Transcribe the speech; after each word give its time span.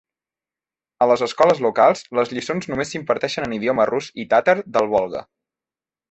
A 1.05 1.07
les 1.11 1.23
escoles 1.25 1.59
locals, 1.65 2.01
les 2.19 2.31
lliçons 2.35 2.67
només 2.73 2.93
s'imparteixen 2.95 3.47
en 3.49 3.53
idioma 3.61 3.85
rus 3.93 4.07
i 4.25 4.29
tàtar 4.35 4.57
del 4.79 4.89
Volga. 4.99 5.23